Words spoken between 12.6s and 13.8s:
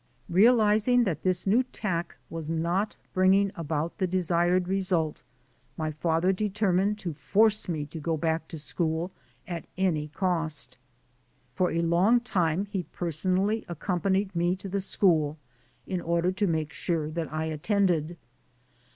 he personally